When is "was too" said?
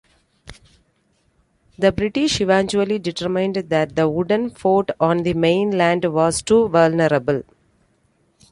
6.11-6.67